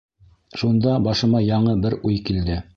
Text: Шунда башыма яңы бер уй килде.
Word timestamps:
Шунда 0.61 0.95
башыма 1.09 1.43
яңы 1.51 1.79
бер 1.87 1.99
уй 2.01 2.21
килде. 2.31 2.63